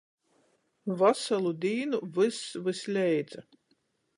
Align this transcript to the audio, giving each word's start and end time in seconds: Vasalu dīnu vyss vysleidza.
Vasalu 1.01 1.51
dīnu 1.65 1.99
vyss 2.17 2.41
vysleidza. 2.69 3.49